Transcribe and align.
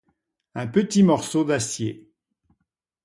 Un 0.55 0.65
petit 0.65 1.03
morceau 1.03 1.43
d'acier. 1.43 2.09